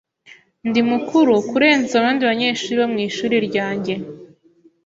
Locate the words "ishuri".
3.07-3.35